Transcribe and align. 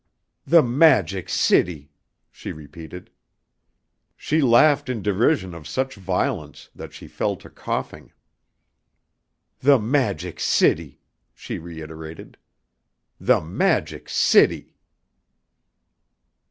"The 0.47 0.63
Magic 0.63 1.29
City!" 1.29 1.91
she 2.31 2.51
repeated. 2.51 3.11
She 4.17 4.41
laughed 4.41 4.89
in 4.89 5.03
derision 5.03 5.53
of 5.53 5.67
such 5.67 5.93
violence 5.93 6.71
that 6.73 6.91
she 6.91 7.07
fell 7.07 7.35
to 7.35 7.51
coughing. 7.51 8.11
"The 9.59 9.77
Magic 9.77 10.39
City!" 10.39 11.01
she 11.35 11.59
reiterated. 11.59 12.39
"The 13.19 13.41
Magic 13.41 14.09
City!" 14.09 14.73